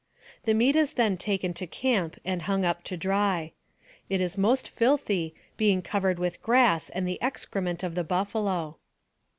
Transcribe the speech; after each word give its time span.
The 0.45 0.55
meat 0.55 0.75
is 0.75 0.93
then 0.93 1.15
taken 1.15 1.53
to 1.53 1.67
camp 1.67 2.19
and 2.25 2.41
hung 2.41 2.65
up 2.65 2.83
to 2.85 2.97
dry. 2.97 3.51
It 4.09 4.19
is 4.19 4.35
most 4.35 4.67
filthy, 4.67 5.35
being 5.57 5.83
covered 5.83 6.17
with 6.17 6.41
grass 6.41 6.89
and 6.89 7.07
the 7.07 7.21
excrement 7.21 7.83
of 7.83 7.93
the 7.93 8.03
buffalo. 8.03 8.77